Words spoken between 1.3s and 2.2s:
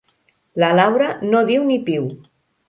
no diu ni piu.